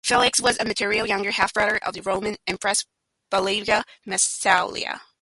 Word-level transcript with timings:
Felix 0.03 0.41
was 0.41 0.57
a 0.59 0.65
maternal 0.65 1.05
younger 1.07 1.31
half-brother 1.31 1.77
of 1.77 1.93
the 1.93 2.01
Roman 2.01 2.35
empress 2.47 2.85
Valeria 3.31 3.83
Messalina. 4.05 5.01